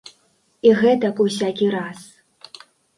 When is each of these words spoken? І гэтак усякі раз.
І 0.69 0.71
гэтак 0.81 1.23
усякі 1.27 1.71
раз. 1.79 1.99